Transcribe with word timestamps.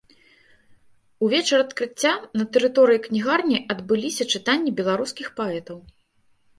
У 1.25 1.29
вечар 1.33 1.57
адкрыцця 1.65 2.13
на 2.39 2.47
тэрыторыі 2.55 2.99
кнігарні 3.07 3.63
адбыліся 3.77 4.23
чытанні 4.35 4.71
беларускіх 4.83 5.27
паэтаў. 5.41 5.77